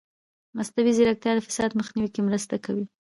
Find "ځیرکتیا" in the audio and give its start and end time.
0.97-1.31